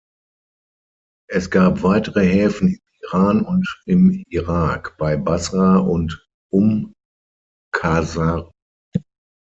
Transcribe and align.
Es 1.29 1.51
gab 1.51 1.83
weitere 1.83 2.25
Häfen 2.27 2.69
im 2.69 2.79
Iran 3.03 3.43
und 3.45 3.67
im 3.85 4.23
Irak 4.29 4.95
bei 4.97 5.15
Basra 5.15 5.77
und 5.77 6.27
Umm 6.51 6.95
Qasr. 7.71 8.51